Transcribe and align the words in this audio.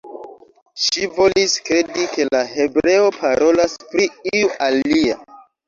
Ŝi 0.85 1.09
volis 1.17 1.53
kredi, 1.67 2.07
ke 2.15 2.27
la 2.37 2.41
hebreo 2.55 3.13
parolas 3.21 3.79
pri 3.87 4.11
iu 4.41 4.53
alia. 4.73 5.23